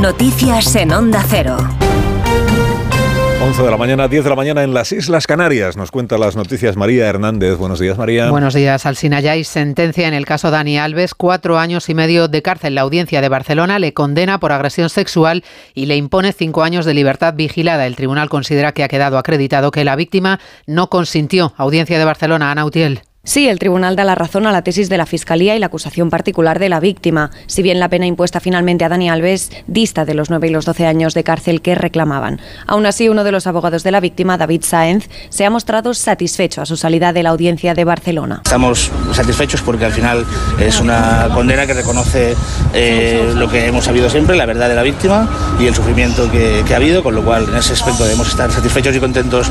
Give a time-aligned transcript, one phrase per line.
[0.00, 1.56] Noticias en Onda Cero.
[3.42, 5.76] 11 de la mañana, 10 de la mañana en las Islas Canarias.
[5.76, 7.56] Nos cuenta las noticias María Hernández.
[7.56, 8.30] Buenos días, María.
[8.30, 9.18] Buenos días, Alsina.
[9.18, 11.14] Ya hay sentencia en el caso Dani Alves.
[11.14, 12.76] Cuatro años y medio de cárcel.
[12.76, 15.42] La audiencia de Barcelona le condena por agresión sexual
[15.74, 17.84] y le impone cinco años de libertad vigilada.
[17.84, 21.54] El tribunal considera que ha quedado acreditado que la víctima no consintió.
[21.56, 23.02] Audiencia de Barcelona, Ana Utiel.
[23.24, 26.08] Sí, el tribunal da la razón a la tesis de la Fiscalía y la acusación
[26.08, 30.14] particular de la víctima, si bien la pena impuesta finalmente a Dani Alves dista de
[30.14, 32.40] los 9 y los 12 años de cárcel que reclamaban.
[32.66, 36.62] Aún así, uno de los abogados de la víctima, David Sáenz, se ha mostrado satisfecho
[36.62, 38.40] a su salida de la audiencia de Barcelona.
[38.44, 40.24] Estamos satisfechos porque al final
[40.58, 42.34] es una condena que reconoce
[42.72, 45.28] eh, lo que hemos sabido siempre, la verdad de la víctima
[45.60, 48.50] y el sufrimiento que, que ha habido, con lo cual en ese aspecto debemos estar
[48.50, 49.50] satisfechos y contentos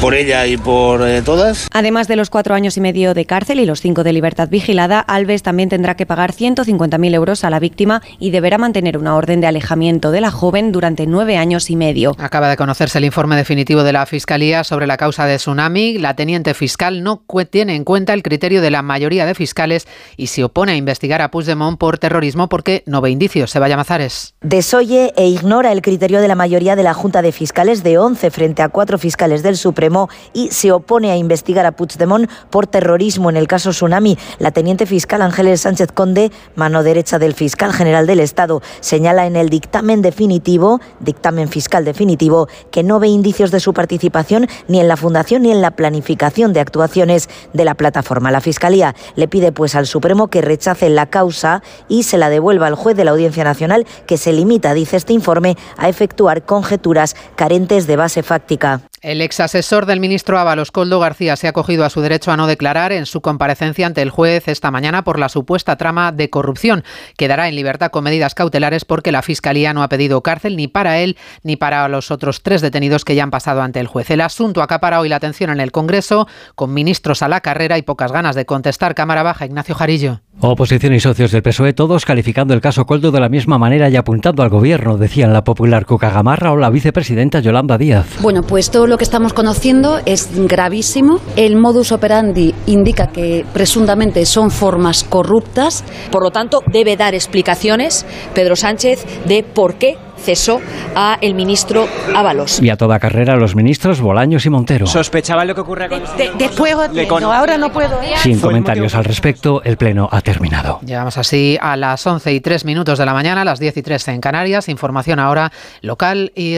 [0.00, 1.68] por ella y por eh, todas.
[1.72, 5.00] Además de los cuatro años y medio de cárcel y los cinco de libertad vigilada,
[5.00, 9.42] Alves también tendrá que pagar 150.000 euros a la víctima y deberá mantener una orden
[9.42, 12.16] de alejamiento de la joven durante nueve años y medio.
[12.18, 15.98] Acaba de conocerse el informe definitivo de la Fiscalía sobre la causa de tsunami.
[15.98, 20.28] La teniente fiscal no tiene en cuenta el criterio de la mayoría de fiscales y
[20.28, 23.50] se opone a investigar a Puigdemont por terrorismo porque no ve indicios.
[23.50, 24.34] Se vaya Mazares.
[24.40, 28.30] Desoye e ignora el criterio de la mayoría de la Junta de Fiscales de 11
[28.30, 29.89] frente a cuatro fiscales del Supremo
[30.32, 34.16] y se opone a investigar a Puigdemont por terrorismo en el caso Tsunami.
[34.38, 39.36] La teniente fiscal Ángeles Sánchez Conde, mano derecha del fiscal general del Estado, señala en
[39.36, 44.88] el dictamen definitivo, dictamen fiscal definitivo, que no ve indicios de su participación ni en
[44.88, 48.30] la fundación ni en la planificación de actuaciones de la plataforma.
[48.30, 52.66] La Fiscalía le pide pues al Supremo que rechace la causa y se la devuelva
[52.66, 57.16] al juez de la Audiencia Nacional que se limita, dice este informe, a efectuar conjeturas
[57.36, 58.80] carentes de base fáctica.
[59.02, 62.36] El ex asesor del ministro Ábalos, Coldo García, se ha acogido a su derecho a
[62.36, 66.28] no declarar en su comparecencia ante el juez esta mañana por la supuesta trama de
[66.28, 66.84] corrupción.
[67.16, 70.98] Quedará en libertad con medidas cautelares porque la Fiscalía no ha pedido cárcel ni para
[70.98, 74.10] él ni para los otros tres detenidos que ya han pasado ante el juez.
[74.10, 77.82] El asunto acapara hoy la atención en el Congreso, con ministros a la carrera y
[77.82, 78.94] pocas ganas de contestar.
[78.94, 80.20] Cámara Baja, Ignacio Jarillo.
[80.42, 83.96] Oposición y socios del PSOE, todos calificando el caso Coldo de la misma manera y
[83.96, 88.06] apuntando al gobierno, decían la popular Cuca Gamarra o la vicepresidenta Yolanda Díaz.
[88.22, 91.20] Bueno, pues todo lo que estamos conociendo es gravísimo.
[91.36, 95.84] El modus operandi indica que presuntamente son formas corruptas.
[96.10, 100.60] Por lo tanto, debe dar explicaciones Pedro Sánchez de por qué cesó
[100.94, 102.60] a el ministro Ábalos.
[102.62, 104.86] Y a toda carrera los ministros Bolaños y Montero.
[104.86, 106.74] ¿Sospechaban lo que ocurre con de, Después,
[107.20, 107.98] no, ahora no puedo.
[108.22, 110.80] Sin comentarios al respecto, el pleno ha terminado.
[110.84, 113.82] Llegamos así a las 11 y 3 minutos de la mañana, a las 10 y
[113.82, 114.68] 3 en Canarias.
[114.68, 116.54] Información ahora local y